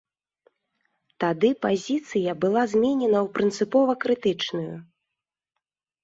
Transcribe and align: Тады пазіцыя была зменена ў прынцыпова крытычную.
Тады 1.23 1.49
пазіцыя 1.65 2.31
была 2.45 2.63
зменена 2.71 3.19
ў 3.19 3.27
прынцыпова 3.35 3.91
крытычную. 4.05 4.73